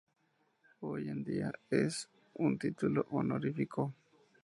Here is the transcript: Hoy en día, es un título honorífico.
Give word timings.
Hoy 0.79 1.09
en 1.09 1.23
día, 1.23 1.51
es 1.69 2.09
un 2.33 2.57
título 2.57 3.05
honorífico. 3.11 3.93